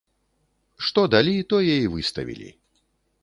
Што 0.85 1.03
далі, 1.15 1.35
тое 1.55 1.75
і 1.83 1.91
выставілі. 1.97 2.49